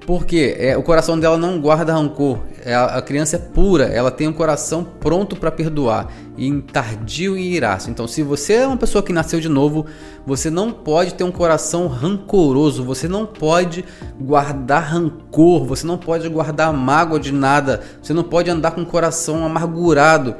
Porque 0.06 0.56
é, 0.60 0.78
o 0.78 0.84
coração 0.84 1.20
dela 1.20 1.36
não 1.36 1.60
guarda 1.60 1.94
rancor. 1.94 2.40
É, 2.64 2.76
a 2.76 3.02
criança 3.02 3.38
é 3.38 3.40
pura, 3.40 3.86
ela 3.86 4.12
tem 4.12 4.28
um 4.28 4.34
coração 4.34 4.84
pronto 4.84 5.36
para 5.36 5.52
perdoar. 5.52 6.12
E 6.38 6.62
tardio 6.62 7.36
em 7.36 7.54
iraço. 7.54 7.90
Então, 7.90 8.08
se 8.08 8.22
você 8.22 8.54
é 8.54 8.68
uma 8.68 8.78
pessoa 8.78 9.02
que 9.02 9.12
nasceu 9.12 9.40
de 9.40 9.50
novo, 9.50 9.88
você 10.26 10.52
não 10.52 10.72
pode 10.72 11.16
ter 11.16 11.24
um 11.24 11.32
coração 11.32 11.88
rancoroso, 11.88 12.84
você 12.84 13.08
não 13.08 13.26
pode 13.26 13.84
guardar 14.20 14.84
rancor, 14.84 15.66
você 15.66 15.88
não 15.88 15.98
pode 15.98 16.30
guardar 16.30 16.72
mágoa 16.72 17.20
de 17.20 17.32
nada, 17.32 17.82
você 18.02 18.14
não 18.14 18.24
pode 18.24 18.50
andar 18.50 18.72
com 18.72 18.82
o 18.82 18.86
coração 18.86 19.44
amargurado, 19.44 20.36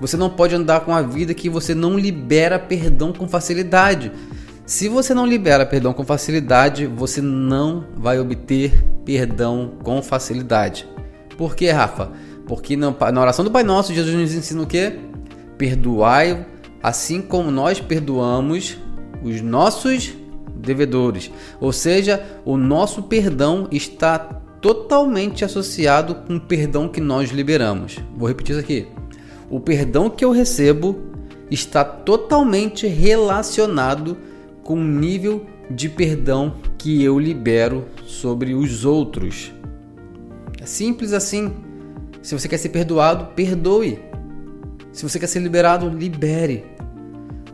você 0.00 0.16
não 0.16 0.30
pode 0.30 0.54
andar 0.54 0.80
com 0.80 0.94
a 0.94 1.02
vida 1.02 1.34
que 1.34 1.48
você 1.48 1.74
não 1.74 1.98
libera 1.98 2.58
perdão 2.58 3.12
com 3.12 3.26
facilidade. 3.28 4.12
Se 4.64 4.88
você 4.88 5.14
não 5.14 5.26
libera 5.26 5.64
perdão 5.64 5.92
com 5.92 6.04
facilidade, 6.04 6.86
você 6.86 7.20
não 7.20 7.86
vai 7.96 8.20
obter 8.20 8.84
perdão 9.04 9.72
com 9.82 10.02
facilidade. 10.02 10.86
Por 11.36 11.56
que, 11.56 11.70
Rafa? 11.70 12.12
Porque 12.46 12.76
na 12.76 13.20
oração 13.20 13.44
do 13.44 13.50
Pai 13.50 13.62
Nosso, 13.62 13.94
Jesus 13.94 14.14
nos 14.14 14.34
ensina 14.34 14.62
o 14.62 14.66
quê? 14.66 14.98
Perdoai 15.56 16.46
assim 16.82 17.20
como 17.20 17.50
nós 17.50 17.80
perdoamos 17.80 18.78
os 19.22 19.40
nossos 19.40 20.12
devedores. 20.54 21.30
Ou 21.60 21.72
seja, 21.72 22.24
o 22.44 22.56
nosso 22.56 23.02
perdão 23.02 23.68
está 23.70 24.18
totalmente 24.18 25.44
associado 25.44 26.14
com 26.14 26.36
o 26.36 26.40
perdão 26.40 26.88
que 26.88 27.00
nós 27.00 27.30
liberamos. 27.30 27.98
Vou 28.16 28.28
repetir 28.28 28.52
isso 28.56 28.64
aqui. 28.64 28.97
O 29.50 29.58
perdão 29.58 30.10
que 30.10 30.24
eu 30.24 30.30
recebo 30.30 30.98
está 31.50 31.84
totalmente 31.84 32.86
relacionado 32.86 34.16
com 34.62 34.74
o 34.74 34.84
nível 34.84 35.46
de 35.70 35.88
perdão 35.88 36.54
que 36.76 37.02
eu 37.02 37.18
libero 37.18 37.86
sobre 38.06 38.54
os 38.54 38.84
outros. 38.84 39.52
É 40.60 40.66
simples 40.66 41.12
assim. 41.12 41.52
Se 42.22 42.38
você 42.38 42.48
quer 42.48 42.58
ser 42.58 42.68
perdoado, 42.68 43.32
perdoe. 43.34 43.98
Se 44.92 45.02
você 45.02 45.18
quer 45.18 45.26
ser 45.26 45.40
liberado, 45.40 45.88
libere. 45.88 46.66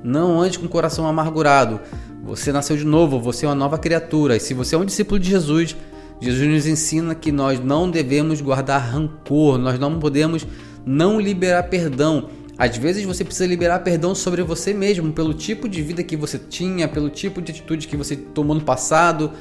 Não 0.03 0.41
ande 0.41 0.59
com 0.59 0.67
o 0.67 0.69
coração 0.69 1.07
amargurado. 1.07 1.81
Você 2.25 2.51
nasceu 2.51 2.77
de 2.77 2.85
novo, 2.85 3.21
você 3.21 3.45
é 3.45 3.49
uma 3.49 3.55
nova 3.55 3.79
criatura. 3.79 4.37
E 4.37 4.41
se 4.41 4.55
você 4.55 4.75
é 4.75 4.79
um 4.79 4.85
discípulo 4.85 5.21
de 5.21 5.31
Jesus, 5.31 5.77
Jesus 6.21 6.49
nos 6.49 6.67
ensina 6.67 7.15
que 7.15 7.31
nós 7.31 7.61
não 7.61 7.91
devemos 7.91 8.41
guardar 8.41 8.81
rancor, 8.81 9.59
nós 9.59 9.79
não 9.79 9.99
podemos 9.99 10.47
não 10.87 11.21
liberar 11.21 11.65
perdão. 11.65 12.29
Às 12.57 12.77
vezes 12.77 13.05
você 13.05 13.25
precisa 13.25 13.47
liberar 13.47 13.81
perdão 13.81 14.15
sobre 14.15 14.43
você 14.43 14.73
mesmo, 14.73 15.13
pelo 15.13 15.35
tipo 15.35 15.69
de 15.69 15.83
vida 15.83 16.03
que 16.03 16.17
você 16.17 16.39
tinha, 16.39 16.87
pelo 16.87 17.11
tipo 17.11 17.43
de 17.43 17.51
atitude 17.51 17.89
que 17.89 17.97
você 17.97 18.15
tomou 18.15 18.55
no 18.55 18.63
passado. 18.63 19.33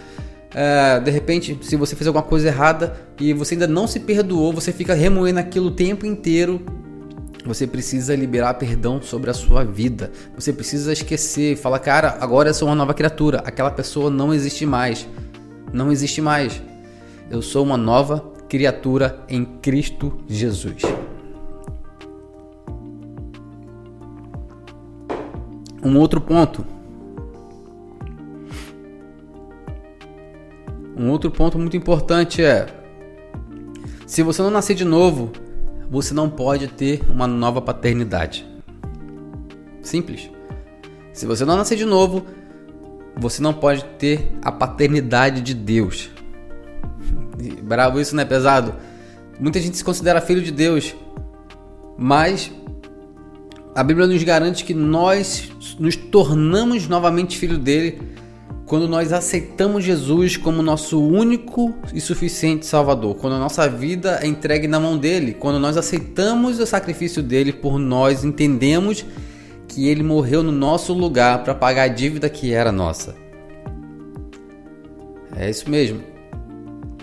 É, 0.56 1.00
de 1.00 1.12
repente, 1.12 1.58
se 1.62 1.76
você 1.76 1.96
fez 1.96 2.08
alguma 2.08 2.24
coisa 2.24 2.48
errada 2.48 2.96
e 3.20 3.34
você 3.34 3.54
ainda 3.56 3.68
não 3.68 3.88
se 3.88 4.00
perdoou, 4.00 4.52
você 4.52 4.72
fica 4.72 4.94
remoendo 4.94 5.40
aquilo 5.40 5.68
o 5.68 5.72
tempo 5.72 6.06
inteiro. 6.06 6.62
Você 7.46 7.68
precisa 7.68 8.16
liberar 8.16 8.54
perdão 8.54 9.02
sobre 9.02 9.30
a 9.30 9.34
sua 9.34 9.64
vida. 9.64 10.12
Você 10.36 10.54
precisa 10.54 10.94
esquecer, 10.94 11.58
falar, 11.58 11.80
cara, 11.80 12.18
agora 12.22 12.50
eu 12.50 12.54
sou 12.54 12.70
uma 12.70 12.76
nova 12.76 12.94
criatura. 12.94 13.40
Aquela 13.46 13.70
pessoa 13.70 14.10
não 14.10 14.34
existe 14.34 14.66
mais. 14.66 15.08
Não 15.74 15.92
existe 15.92 16.22
mais. 16.22 16.62
Eu 17.30 17.42
sou 17.42 17.64
uma 17.64 17.78
nova 17.78 18.32
criatura 18.48 19.20
em 19.28 19.44
Cristo 19.44 20.20
Jesus. 20.28 20.84
Um 25.84 25.98
outro 25.98 26.22
ponto. 26.22 26.66
Um 30.96 31.10
outro 31.10 31.30
ponto 31.30 31.60
muito 31.60 31.75
importante 31.75 32.44
é: 32.44 32.68
se 34.06 34.24
você 34.24 34.42
não 34.42 34.50
nascer 34.50 34.75
de 34.75 34.86
novo, 34.86 35.32
você 35.90 36.13
não 36.13 36.30
pode 36.30 36.68
ter 36.68 37.04
uma 37.10 37.28
nova 37.28 37.62
paternidade. 37.62 38.48
Simples. 39.82 40.30
Se 41.12 41.25
você 41.25 41.44
não 41.46 41.58
nascer 41.58 41.78
de 41.78 41.86
novo, 41.86 42.25
você 43.18 43.42
não 43.42 43.54
pode 43.54 43.84
ter 44.00 44.32
a 44.42 44.52
paternidade 44.52 45.42
de 45.42 45.54
Deus. 45.54 46.10
Bravo 47.62 48.00
isso, 48.00 48.16
não 48.16 48.24
é 48.24 48.25
pesado? 48.25 48.74
Muita 49.40 49.60
gente 49.60 49.78
se 49.78 49.84
considera 49.84 50.22
filho 50.22 50.42
de 50.42 50.52
Deus, 50.52 50.96
mas 51.98 52.52
a 53.75 53.84
Bíblia 53.84 54.08
nos 54.08 54.22
garante 54.24 54.63
que 54.63 54.74
nós 54.74 55.51
nos 55.80 55.96
tornamos 55.96 56.88
novamente 56.88 57.38
filho 57.38 57.58
dele 57.58 58.00
quando 58.65 58.88
nós 58.88 59.12
aceitamos 59.12 59.84
Jesus 59.84 60.38
como 60.38 60.62
nosso 60.62 61.01
único 61.01 61.75
e 61.94 62.00
suficiente 62.00 62.65
Salvador, 62.65 63.15
quando 63.15 63.34
a 63.34 63.39
nossa 63.39 63.68
vida 63.68 64.20
é 64.22 64.27
entregue 64.27 64.68
na 64.68 64.80
mão 64.80 64.98
dele, 64.98 65.34
quando 65.34 65.60
nós 65.60 65.75
aceitamos 65.75 66.60
o 66.60 66.65
sacrifício 66.65 67.22
dele 67.22 67.51
por 67.51 67.77
nós, 67.77 68.24
entendemos 68.24 69.06
que 69.68 69.88
ele 69.88 70.03
morreu 70.03 70.44
no 70.44 70.51
nosso 70.51 70.94
lugar 70.94 71.44
para 71.44 71.53
pagar 71.53 71.84
a 71.84 71.88
dívida 71.88 72.30
que 72.30 72.53
era 72.53 72.72
nossa. 72.72 73.15
É 75.36 75.50
isso 75.50 75.70
mesmo. 75.70 76.00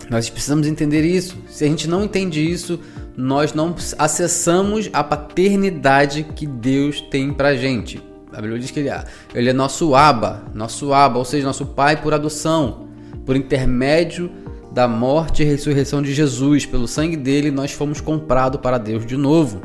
Nós 0.09 0.31
precisamos 0.31 0.67
entender 0.67 1.05
isso. 1.05 1.37
Se 1.49 1.65
a 1.65 1.69
gente 1.69 1.89
não 1.89 2.05
entende 2.05 2.41
isso, 2.41 2.81
nós 3.21 3.53
não 3.53 3.75
acessamos 3.99 4.89
a 4.93 5.05
paternidade 5.05 6.25
que 6.25 6.47
Deus 6.47 7.01
tem 7.01 7.33
pra 7.33 7.55
gente. 7.55 8.03
A 8.33 8.41
Bíblia 8.41 8.59
diz 8.59 8.71
que 8.71 8.81
ele 8.81 8.89
é, 8.89 9.05
ele 9.35 9.51
é 9.51 9.53
nosso 9.53 9.95
aba, 9.95 10.45
nosso 10.55 10.93
aba, 10.93 11.19
ou 11.19 11.25
seja, 11.25 11.47
nosso 11.47 11.67
pai 11.67 12.01
por 12.01 12.15
adoção, 12.15 12.89
por 13.27 13.37
intermédio 13.37 14.31
da 14.73 14.87
morte 14.87 15.43
e 15.43 15.45
ressurreição 15.45 16.01
de 16.01 16.15
Jesus, 16.15 16.65
pelo 16.65 16.87
sangue 16.87 17.17
dele 17.17 17.51
nós 17.51 17.73
fomos 17.73 18.01
comprados 18.01 18.61
para 18.61 18.79
Deus 18.79 19.05
de 19.05 19.17
novo. 19.17 19.61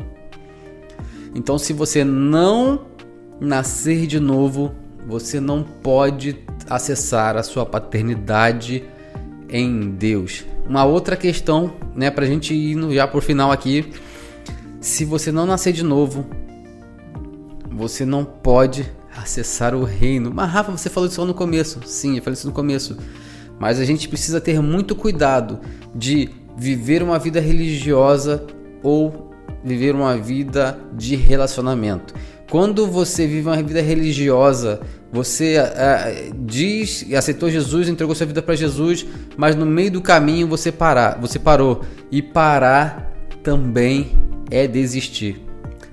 Então, 1.34 1.58
se 1.58 1.72
você 1.72 2.02
não 2.04 2.86
nascer 3.40 4.06
de 4.06 4.18
novo, 4.18 4.74
você 5.06 5.38
não 5.38 5.62
pode 5.62 6.36
acessar 6.68 7.36
a 7.36 7.42
sua 7.42 7.64
paternidade 7.64 8.84
em 9.48 9.90
Deus. 9.90 10.44
Uma 10.68 10.84
outra 10.84 11.16
questão, 11.16 11.74
né, 11.94 12.10
pra 12.10 12.26
gente 12.26 12.54
ir 12.54 12.94
já 12.94 13.06
por 13.06 13.22
final 13.22 13.52
aqui, 13.52 13.92
se 14.80 15.04
você 15.04 15.30
não 15.30 15.46
nascer 15.46 15.72
de 15.72 15.82
novo, 15.82 16.26
você 17.70 18.04
não 18.04 18.24
pode 18.24 18.90
acessar 19.16 19.74
o 19.74 19.84
reino. 19.84 20.32
Mas 20.32 20.50
Rafa, 20.50 20.72
você 20.72 20.90
falou 20.90 21.08
isso 21.08 21.24
no 21.24 21.34
começo. 21.34 21.80
Sim, 21.86 22.16
eu 22.16 22.22
falei 22.22 22.34
isso 22.34 22.46
no 22.46 22.52
começo. 22.52 22.96
Mas 23.58 23.80
a 23.80 23.84
gente 23.84 24.08
precisa 24.08 24.40
ter 24.40 24.60
muito 24.60 24.94
cuidado 24.94 25.60
de 25.94 26.30
viver 26.56 27.02
uma 27.02 27.18
vida 27.18 27.40
religiosa 27.40 28.46
ou 28.82 29.32
viver 29.64 29.94
uma 29.94 30.16
vida 30.16 30.78
de 30.92 31.16
relacionamento. 31.16 32.14
Quando 32.50 32.86
você 32.86 33.26
vive 33.26 33.48
uma 33.48 33.62
vida 33.62 33.80
religiosa, 33.80 34.80
você 35.12 35.56
uh, 35.58 36.34
diz 36.44 37.04
e 37.08 37.14
aceitou 37.14 37.50
Jesus, 37.50 37.88
entregou 37.88 38.14
sua 38.14 38.26
vida 38.26 38.42
para 38.42 38.56
Jesus, 38.56 39.06
mas 39.36 39.54
no 39.54 39.64
meio 39.64 39.90
do 39.90 40.00
caminho 40.00 40.48
você 40.48 40.72
parar, 40.72 41.18
você 41.20 41.38
parou. 41.38 41.82
E 42.10 42.20
parar 42.20 43.12
também 43.42 44.12
é 44.50 44.66
desistir. 44.66 45.40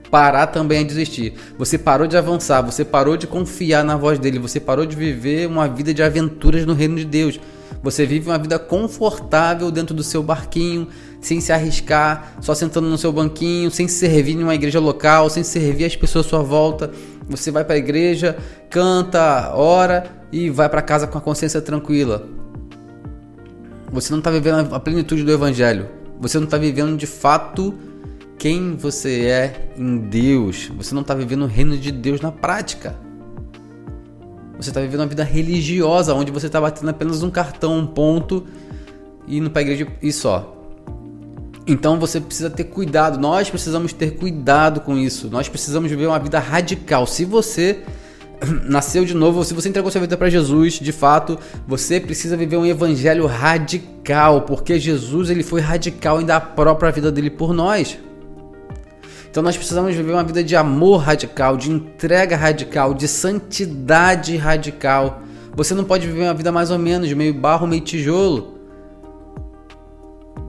Parar 0.09 0.47
também 0.47 0.81
é 0.81 0.83
desistir. 0.83 1.33
Você 1.57 1.77
parou 1.77 2.05
de 2.05 2.17
avançar, 2.17 2.61
você 2.61 2.83
parou 2.85 3.17
de 3.17 3.25
confiar 3.25 3.83
na 3.83 3.95
voz 3.95 4.19
dele, 4.19 4.39
você 4.39 4.59
parou 4.59 4.85
de 4.85 4.95
viver 4.95 5.47
uma 5.47 5.67
vida 5.67 5.93
de 5.93 6.03
aventuras 6.03 6.65
no 6.65 6.73
reino 6.73 6.95
de 6.97 7.05
Deus. 7.05 7.39
Você 7.81 8.05
vive 8.05 8.29
uma 8.29 8.37
vida 8.37 8.57
confortável 8.57 9.69
dentro 9.69 9.93
do 9.93 10.03
seu 10.03 10.23
barquinho, 10.23 10.87
sem 11.19 11.41
se 11.41 11.51
arriscar, 11.51 12.35
só 12.41 12.53
sentando 12.53 12.87
no 12.87 12.97
seu 12.97 13.11
banquinho, 13.11 13.69
sem 13.71 13.87
servir 13.87 14.33
em 14.33 14.43
uma 14.43 14.55
igreja 14.55 14.79
local, 14.79 15.29
sem 15.29 15.43
servir 15.43 15.85
as 15.85 15.95
pessoas 15.95 16.25
à 16.25 16.29
sua 16.29 16.43
volta. 16.43 16.91
Você 17.29 17.51
vai 17.51 17.63
para 17.63 17.75
a 17.75 17.77
igreja, 17.77 18.37
canta, 18.69 19.53
ora 19.55 20.05
e 20.31 20.49
vai 20.49 20.67
para 20.69 20.81
casa 20.81 21.07
com 21.07 21.17
a 21.17 21.21
consciência 21.21 21.61
tranquila. 21.61 22.27
Você 23.91 24.11
não 24.11 24.19
está 24.19 24.31
vivendo 24.31 24.73
a 24.73 24.79
plenitude 24.79 25.23
do 25.23 25.31
evangelho. 25.31 25.87
Você 26.19 26.37
não 26.37 26.45
está 26.45 26.57
vivendo 26.57 26.97
de 26.97 27.05
fato 27.05 27.73
quem 28.37 28.75
você 28.75 29.25
é 29.25 29.71
em 29.77 29.97
Deus. 29.97 30.71
Você 30.75 30.95
não 30.95 31.01
está 31.01 31.13
vivendo 31.13 31.43
o 31.43 31.47
reino 31.47 31.77
de 31.77 31.91
Deus 31.91 32.19
na 32.19 32.31
prática. 32.31 32.95
Você 34.57 34.69
está 34.69 34.81
vivendo 34.81 35.01
uma 35.01 35.07
vida 35.07 35.23
religiosa, 35.23 36.13
onde 36.13 36.31
você 36.31 36.47
está 36.47 36.59
batendo 36.59 36.89
apenas 36.89 37.21
um 37.23 37.29
cartão, 37.29 37.77
um 37.77 37.85
ponto, 37.85 38.45
e 39.27 39.37
indo 39.37 39.49
para 39.49 39.61
a 39.61 39.63
igreja 39.63 39.87
e 40.01 40.11
só. 40.11 40.62
Então 41.65 41.97
você 41.99 42.19
precisa 42.19 42.49
ter 42.49 42.65
cuidado, 42.65 43.17
nós 43.17 43.49
precisamos 43.49 43.93
ter 43.93 44.11
cuidado 44.11 44.81
com 44.81 44.97
isso. 44.97 45.29
Nós 45.29 45.47
precisamos 45.47 45.89
viver 45.89 46.07
uma 46.07 46.19
vida 46.19 46.37
radical. 46.39 47.07
Se 47.07 47.23
você 47.23 47.79
nasceu 48.67 49.05
de 49.05 49.13
novo, 49.13 49.43
se 49.45 49.53
você 49.53 49.69
entregou 49.69 49.89
sua 49.89 50.01
vida 50.01 50.17
para 50.17 50.29
Jesus, 50.29 50.73
de 50.73 50.91
fato, 50.91 51.39
você 51.65 51.99
precisa 51.99 52.35
viver 52.35 52.57
um 52.57 52.65
evangelho 52.65 53.25
radical, 53.25 54.41
porque 54.41 54.77
Jesus 54.77 55.29
ele 55.29 55.43
foi 55.43 55.61
radical 55.61 56.21
em 56.21 56.25
dar 56.25 56.37
a 56.37 56.41
própria 56.41 56.91
vida 56.91 57.11
dele 57.11 57.29
por 57.29 57.53
nós. 57.53 57.97
Então 59.29 59.41
nós 59.41 59.55
precisamos 59.55 59.95
viver 59.95 60.11
uma 60.11 60.23
vida 60.23 60.43
de 60.43 60.55
amor 60.55 60.97
radical, 60.97 61.57
de 61.57 61.71
entrega 61.71 62.35
radical, 62.35 62.93
de 62.93 63.07
santidade 63.07 64.35
radical. 64.35 65.23
Você 65.55 65.73
não 65.73 65.83
pode 65.83 66.05
viver 66.05 66.23
uma 66.23 66.33
vida 66.33 66.51
mais 66.51 66.69
ou 66.69 66.77
menos, 66.77 67.11
meio 67.13 67.33
barro, 67.33 67.65
meio 67.65 67.81
tijolo. 67.81 68.52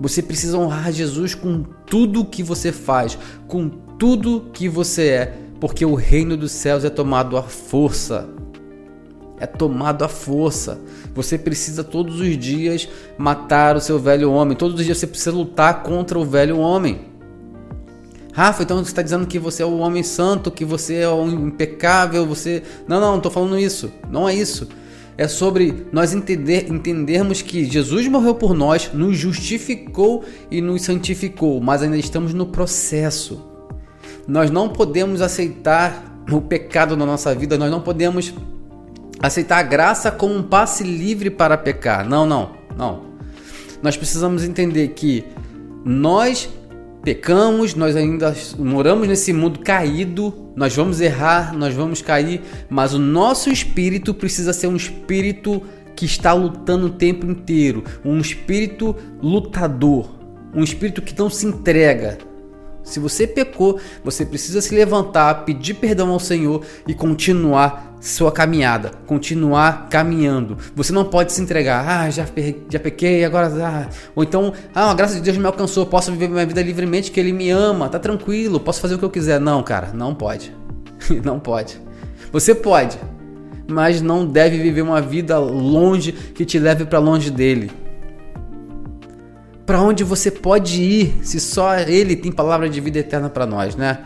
Você 0.00 0.22
precisa 0.22 0.58
honrar 0.58 0.92
Jesus 0.92 1.34
com 1.34 1.62
tudo 1.86 2.24
que 2.24 2.42
você 2.42 2.72
faz, 2.72 3.16
com 3.46 3.68
tudo 3.68 4.50
que 4.52 4.68
você 4.68 5.08
é, 5.08 5.38
porque 5.60 5.84
o 5.84 5.94
reino 5.94 6.36
dos 6.36 6.52
céus 6.52 6.84
é 6.84 6.90
tomado 6.90 7.36
à 7.36 7.42
força. 7.42 8.28
É 9.38 9.46
tomado 9.46 10.04
à 10.04 10.08
força. 10.08 10.80
Você 11.14 11.38
precisa 11.38 11.82
todos 11.82 12.20
os 12.20 12.36
dias 12.36 12.88
matar 13.16 13.76
o 13.76 13.80
seu 13.80 13.98
velho 13.98 14.30
homem. 14.30 14.56
Todos 14.56 14.78
os 14.78 14.84
dias 14.84 14.98
você 14.98 15.06
precisa 15.06 15.32
lutar 15.32 15.82
contra 15.82 16.18
o 16.18 16.24
velho 16.24 16.58
homem. 16.58 17.12
Rafa, 18.32 18.64
então 18.64 18.78
você 18.78 18.90
está 18.90 19.00
dizendo 19.00 19.26
que 19.26 19.38
você 19.38 19.62
é 19.62 19.66
o 19.66 19.78
homem 19.78 20.02
santo, 20.02 20.50
que 20.50 20.64
você 20.64 20.96
é 20.96 21.08
o 21.08 21.24
impecável, 21.28 22.26
você. 22.26 22.64
Não, 22.88 23.00
não, 23.00 23.10
não 23.10 23.16
estou 23.18 23.30
falando 23.30 23.56
isso. 23.56 23.92
Não 24.10 24.28
é 24.28 24.34
isso. 24.34 24.68
É 25.16 25.28
sobre 25.28 25.86
nós 25.92 26.12
entender, 26.12 26.70
entendermos 26.70 27.40
que 27.40 27.64
Jesus 27.64 28.08
morreu 28.08 28.34
por 28.34 28.54
nós, 28.54 28.90
nos 28.92 29.16
justificou 29.16 30.24
e 30.50 30.60
nos 30.60 30.82
santificou, 30.82 31.60
mas 31.60 31.82
ainda 31.82 31.96
estamos 31.96 32.34
no 32.34 32.46
processo. 32.46 33.40
Nós 34.26 34.50
não 34.50 34.68
podemos 34.68 35.20
aceitar 35.20 36.24
o 36.30 36.40
pecado 36.40 36.96
na 36.96 37.06
nossa 37.06 37.34
vida, 37.34 37.56
nós 37.56 37.70
não 37.70 37.80
podemos 37.80 38.34
aceitar 39.20 39.58
a 39.58 39.62
graça 39.62 40.10
como 40.10 40.34
um 40.34 40.42
passe 40.42 40.82
livre 40.82 41.30
para 41.30 41.56
pecar. 41.56 42.08
Não, 42.08 42.26
não, 42.26 42.50
não. 42.76 43.14
Nós 43.82 43.96
precisamos 43.96 44.42
entender 44.42 44.88
que 44.88 45.24
nós 45.84 46.48
pecamos, 47.04 47.74
nós 47.74 47.94
ainda 47.94 48.34
moramos 48.58 49.06
nesse 49.06 49.32
mundo 49.32 49.60
caído, 49.60 50.50
nós 50.56 50.74
vamos 50.74 51.00
errar, 51.00 51.54
nós 51.54 51.74
vamos 51.74 52.00
cair, 52.00 52.40
mas 52.68 52.94
o 52.94 52.98
nosso 52.98 53.50
espírito 53.50 54.14
precisa 54.14 54.54
ser 54.54 54.68
um 54.68 54.76
espírito 54.76 55.62
que 55.94 56.06
está 56.06 56.32
lutando 56.32 56.86
o 56.86 56.90
tempo 56.90 57.26
inteiro, 57.26 57.84
um 58.04 58.18
espírito 58.18 58.96
lutador, 59.22 60.08
um 60.54 60.64
espírito 60.64 61.02
que 61.02 61.16
não 61.16 61.28
se 61.28 61.46
entrega, 61.46 62.18
se 62.84 63.00
você 63.00 63.26
pecou, 63.26 63.80
você 64.04 64.26
precisa 64.26 64.60
se 64.60 64.74
levantar, 64.74 65.46
pedir 65.46 65.74
perdão 65.74 66.10
ao 66.10 66.20
Senhor 66.20 66.62
e 66.86 66.92
continuar 66.92 67.93
sua 68.04 68.30
caminhada, 68.30 68.90
continuar 69.06 69.88
caminhando. 69.88 70.58
Você 70.76 70.92
não 70.92 71.06
pode 71.06 71.32
se 71.32 71.40
entregar, 71.40 71.88
ah, 71.88 72.10
já, 72.10 72.26
já 72.68 72.78
pequei, 72.78 73.24
agora. 73.24 73.50
Ah. 73.64 73.88
Ou 74.14 74.22
então, 74.22 74.52
ah, 74.74 74.90
a 74.90 74.94
graça 74.94 75.14
de 75.14 75.22
Deus 75.22 75.38
me 75.38 75.46
alcançou, 75.46 75.86
posso 75.86 76.12
viver 76.12 76.28
minha 76.28 76.44
vida 76.44 76.60
livremente, 76.60 77.10
que 77.10 77.18
Ele 77.18 77.32
me 77.32 77.48
ama, 77.48 77.88
tá 77.88 77.98
tranquilo, 77.98 78.60
posso 78.60 78.78
fazer 78.78 78.96
o 78.96 78.98
que 78.98 79.04
eu 79.06 79.10
quiser. 79.10 79.40
Não, 79.40 79.62
cara, 79.62 79.90
não 79.94 80.14
pode. 80.14 80.54
não 81.24 81.40
pode. 81.40 81.80
Você 82.30 82.54
pode, 82.54 82.98
mas 83.66 84.02
não 84.02 84.26
deve 84.26 84.58
viver 84.58 84.82
uma 84.82 85.00
vida 85.00 85.38
longe 85.38 86.12
que 86.12 86.44
te 86.44 86.58
leve 86.58 86.84
para 86.84 86.98
longe 86.98 87.30
dele 87.30 87.70
para 89.64 89.80
onde 89.80 90.04
você 90.04 90.30
pode 90.30 90.82
ir 90.82 91.14
se 91.22 91.40
só 91.40 91.78
Ele 91.78 92.14
tem 92.14 92.30
palavra 92.30 92.68
de 92.68 92.82
vida 92.82 92.98
eterna 92.98 93.30
para 93.30 93.46
nós, 93.46 93.74
né? 93.74 94.00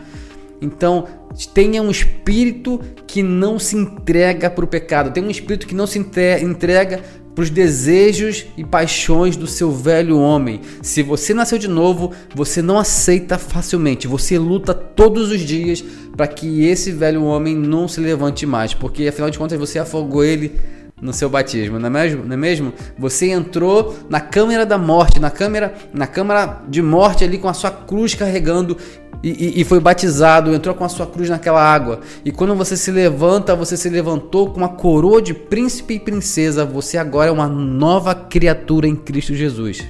Então, 0.61 1.07
tenha 1.53 1.81
um 1.81 1.89
espírito 1.89 2.79
que 3.07 3.23
não 3.23 3.57
se 3.57 3.75
entrega 3.75 4.49
para 4.49 4.65
o 4.65 4.67
pecado, 4.67 5.11
tenha 5.11 5.25
um 5.25 5.31
espírito 5.31 5.67
que 5.67 5.75
não 5.75 5.87
se 5.87 5.97
entrega 5.97 7.01
para 7.33 7.43
os 7.43 7.49
desejos 7.49 8.47
e 8.57 8.65
paixões 8.65 9.37
do 9.37 9.47
seu 9.47 9.71
velho 9.71 10.17
homem. 10.19 10.59
Se 10.81 11.01
você 11.01 11.33
nasceu 11.33 11.57
de 11.57 11.67
novo, 11.67 12.11
você 12.35 12.61
não 12.61 12.77
aceita 12.77 13.37
facilmente, 13.37 14.07
você 14.07 14.37
luta 14.37 14.73
todos 14.73 15.31
os 15.31 15.39
dias 15.39 15.81
para 16.17 16.27
que 16.27 16.65
esse 16.65 16.91
velho 16.91 17.23
homem 17.23 17.55
não 17.55 17.87
se 17.87 18.01
levante 18.01 18.45
mais, 18.45 18.73
porque 18.73 19.07
afinal 19.07 19.29
de 19.29 19.37
contas 19.37 19.57
você 19.57 19.79
afogou 19.79 20.23
ele 20.23 20.59
no 21.01 21.13
seu 21.13 21.29
batismo, 21.29 21.79
não 21.79 21.87
é 21.87 21.89
mesmo? 21.89 22.25
Não 22.25 22.33
é 22.33 22.37
mesmo? 22.37 22.73
Você 22.97 23.29
entrou 23.29 23.95
na 24.09 24.19
câmara 24.19 24.65
da 24.65 24.77
morte, 24.77 25.19
na 25.19 25.29
câmara, 25.29 25.73
na 25.93 26.07
câmara 26.07 26.61
de 26.67 26.81
morte 26.81 27.23
ali 27.23 27.37
com 27.37 27.47
a 27.47 27.53
sua 27.53 27.71
cruz 27.71 28.13
carregando 28.13 28.77
e, 29.21 29.29
e, 29.29 29.61
e, 29.61 29.63
foi 29.65 29.81
batizado, 29.81 30.53
entrou 30.53 30.73
com 30.73 30.85
a 30.85 30.89
sua 30.89 31.05
cruz 31.05 31.29
naquela 31.29 31.61
água. 31.61 31.99
E 32.23 32.31
quando 32.31 32.55
você 32.55 32.77
se 32.77 32.89
levanta, 32.89 33.53
você 33.53 33.75
se 33.75 33.89
levantou 33.89 34.49
com 34.49 34.57
uma 34.57 34.69
coroa 34.69 35.21
de 35.21 35.33
príncipe 35.33 35.95
e 35.95 35.99
princesa. 35.99 36.63
Você 36.63 36.97
agora 36.97 37.29
é 37.29 37.31
uma 37.31 37.47
nova 37.47 38.15
criatura 38.15 38.87
em 38.87 38.95
Cristo 38.95 39.35
Jesus. 39.35 39.83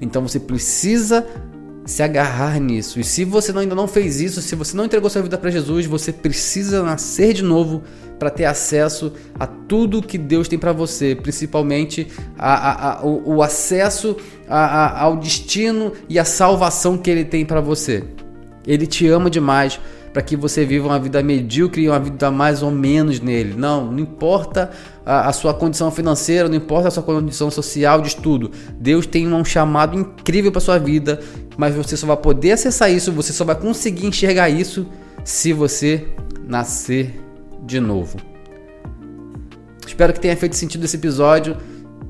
Então 0.00 0.26
você 0.26 0.40
precisa 0.40 1.26
se 1.84 2.02
agarrar 2.02 2.58
nisso. 2.58 2.98
E 2.98 3.04
se 3.04 3.24
você 3.24 3.56
ainda 3.56 3.74
não 3.74 3.88
fez 3.88 4.20
isso, 4.20 4.40
se 4.40 4.54
você 4.54 4.76
não 4.76 4.84
entregou 4.84 5.10
sua 5.10 5.22
vida 5.22 5.36
para 5.36 5.50
Jesus, 5.50 5.84
você 5.86 6.12
precisa 6.12 6.82
nascer 6.82 7.34
de 7.34 7.42
novo 7.42 7.82
para 8.18 8.30
ter 8.30 8.44
acesso 8.44 9.12
a 9.38 9.46
tudo 9.46 10.02
que 10.02 10.18
Deus 10.18 10.48
tem 10.48 10.58
para 10.58 10.72
você, 10.72 11.14
principalmente 11.14 12.08
a, 12.36 12.54
a, 12.54 12.92
a, 12.92 13.06
o, 13.06 13.36
o, 13.36 13.42
acesso 13.42 14.16
ao 14.48 15.16
destino 15.16 15.92
e 16.08 16.18
a 16.18 16.24
salvação 16.24 16.98
que 16.98 17.10
Ele 17.10 17.24
tem 17.24 17.44
para 17.44 17.60
você. 17.60 18.04
Ele 18.66 18.86
te 18.86 19.06
ama 19.06 19.30
demais 19.30 19.80
para 20.12 20.22
que 20.22 20.36
você 20.36 20.64
viva 20.64 20.88
uma 20.88 20.98
vida 20.98 21.22
medíocre 21.22 21.82
e 21.82 21.88
uma 21.88 22.00
vida 22.00 22.30
mais 22.30 22.62
ou 22.62 22.70
menos 22.70 23.20
nele. 23.20 23.54
Não, 23.56 23.92
não 23.92 24.00
importa 24.00 24.70
a, 25.06 25.28
a 25.28 25.32
sua 25.32 25.54
condição 25.54 25.90
financeira, 25.90 26.48
não 26.48 26.56
importa 26.56 26.88
a 26.88 26.90
sua 26.90 27.02
condição 27.02 27.50
social 27.50 28.00
de 28.00 28.08
estudo. 28.08 28.50
Deus 28.80 29.06
tem 29.06 29.32
um 29.32 29.44
chamado 29.44 29.98
incrível 29.98 30.50
para 30.50 30.60
sua 30.60 30.78
vida, 30.78 31.20
mas 31.56 31.74
você 31.74 31.96
só 31.96 32.06
vai 32.06 32.16
poder 32.16 32.52
acessar 32.52 32.90
isso, 32.90 33.12
você 33.12 33.32
só 33.32 33.44
vai 33.44 33.54
conseguir 33.54 34.06
enxergar 34.06 34.48
isso 34.48 34.86
se 35.24 35.52
você 35.52 36.08
nascer 36.46 37.27
de 37.68 37.78
novo. 37.78 38.16
Espero 39.86 40.12
que 40.12 40.20
tenha 40.20 40.36
feito 40.36 40.56
sentido 40.56 40.84
esse 40.84 40.96
episódio 40.96 41.56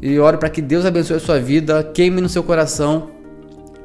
e 0.00 0.18
oro 0.18 0.38
para 0.38 0.48
que 0.48 0.62
Deus 0.62 0.86
abençoe 0.86 1.16
a 1.16 1.20
sua 1.20 1.40
vida, 1.40 1.82
queime 1.92 2.20
no 2.20 2.28
seu 2.28 2.42
coração, 2.44 3.10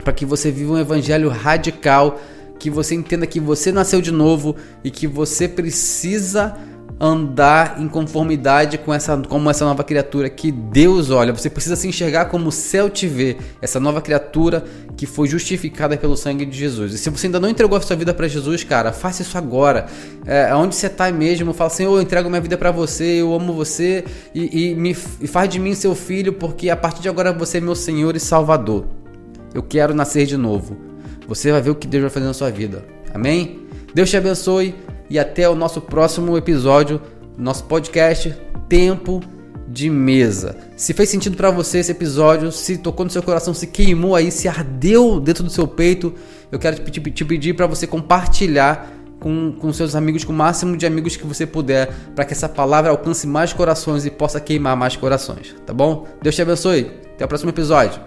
para 0.03 0.13
que 0.13 0.25
você 0.25 0.51
viva 0.51 0.73
um 0.73 0.77
evangelho 0.77 1.29
radical, 1.29 2.21
que 2.59 2.69
você 2.69 2.93
entenda 2.93 3.25
que 3.25 3.39
você 3.39 3.71
nasceu 3.71 4.01
de 4.01 4.11
novo 4.11 4.55
e 4.83 4.91
que 4.91 5.07
você 5.07 5.47
precisa 5.47 6.55
andar 7.05 7.81
em 7.81 7.87
conformidade 7.89 8.77
com 8.77 8.93
essa, 8.93 9.17
como 9.17 9.49
essa 9.49 9.65
nova 9.65 9.83
criatura 9.83 10.29
que 10.29 10.49
Deus 10.49 11.09
olha. 11.09 11.33
Você 11.33 11.49
precisa 11.49 11.75
se 11.75 11.85
enxergar 11.85 12.25
como 12.25 12.47
o 12.47 12.51
céu 12.51 12.89
te 12.89 13.07
vê, 13.07 13.35
essa 13.61 13.77
nova 13.77 14.01
criatura 14.01 14.63
que 14.95 15.05
foi 15.05 15.27
justificada 15.27 15.97
pelo 15.97 16.15
sangue 16.15 16.45
de 16.45 16.57
Jesus. 16.57 16.93
E 16.93 16.97
se 16.97 17.09
você 17.09 17.27
ainda 17.27 17.41
não 17.41 17.49
entregou 17.49 17.77
a 17.77 17.81
sua 17.81 17.97
vida 17.97 18.13
para 18.13 18.25
Jesus, 18.29 18.63
cara, 18.63 18.93
faça 18.93 19.21
isso 19.21 19.37
agora. 19.37 19.87
É, 20.25 20.55
onde 20.55 20.75
você 20.75 20.87
está 20.87 21.11
mesmo, 21.11 21.53
fala 21.53 21.69
assim: 21.69 21.83
eu 21.83 22.01
entrego 22.01 22.29
minha 22.29 22.39
vida 22.39 22.57
para 22.57 22.71
você, 22.71 23.21
eu 23.21 23.33
amo 23.33 23.51
você 23.51 24.05
e, 24.33 24.69
e 24.71 24.75
me 24.75 24.95
e 25.19 25.27
faz 25.27 25.49
de 25.49 25.59
mim 25.59 25.75
seu 25.75 25.93
filho, 25.93 26.31
porque 26.31 26.69
a 26.69 26.77
partir 26.77 27.01
de 27.01 27.09
agora 27.09 27.33
você 27.33 27.57
é 27.57 27.61
meu 27.61 27.75
Senhor 27.75 28.15
e 28.15 28.19
Salvador. 28.19 28.85
Eu 29.53 29.61
quero 29.61 29.93
nascer 29.93 30.25
de 30.25 30.37
novo. 30.37 30.77
Você 31.27 31.51
vai 31.51 31.61
ver 31.61 31.71
o 31.71 31.75
que 31.75 31.85
Deus 31.85 32.03
vai 32.03 32.09
fazer 32.09 32.25
na 32.27 32.33
sua 32.33 32.49
vida. 32.49 32.85
Amém? 33.13 33.59
Deus 33.93 34.09
te 34.09 34.15
abençoe 34.15 34.73
e 35.13 35.19
até 35.19 35.47
o 35.47 35.53
nosso 35.53 35.79
próximo 35.79 36.35
episódio, 36.35 36.99
nosso 37.37 37.65
podcast 37.65 38.35
Tempo 38.67 39.21
de 39.67 39.87
Mesa. 39.87 40.57
Se 40.75 40.91
fez 40.91 41.07
sentido 41.07 41.37
para 41.37 41.51
você 41.51 41.77
esse 41.77 41.91
episódio, 41.91 42.51
se 42.51 42.79
tocou 42.79 43.05
no 43.05 43.11
seu 43.11 43.21
coração, 43.21 43.53
se 43.53 43.67
queimou 43.67 44.15
aí, 44.15 44.31
se 44.31 44.47
ardeu 44.47 45.19
dentro 45.19 45.43
do 45.43 45.51
seu 45.51 45.67
peito, 45.67 46.15
eu 46.51 46.57
quero 46.57 46.79
te, 46.79 46.99
te 46.99 47.23
pedir 47.23 47.53
para 47.53 47.67
você 47.67 47.85
compartilhar 47.85 48.91
com, 49.19 49.51
com 49.51 49.71
seus 49.71 49.93
amigos, 49.93 50.23
com 50.23 50.33
o 50.33 50.35
máximo 50.35 50.75
de 50.75 50.87
amigos 50.87 51.15
que 51.15 51.27
você 51.27 51.45
puder, 51.45 51.93
para 52.15 52.25
que 52.25 52.33
essa 52.33 52.49
palavra 52.49 52.89
alcance 52.89 53.27
mais 53.27 53.53
corações 53.53 54.07
e 54.07 54.09
possa 54.09 54.39
queimar 54.39 54.75
mais 54.75 54.95
corações, 54.95 55.55
tá 55.63 55.75
bom? 55.75 56.07
Deus 56.23 56.33
te 56.33 56.41
abençoe. 56.41 56.91
Até 57.13 57.23
o 57.23 57.27
próximo 57.27 57.51
episódio. 57.51 58.01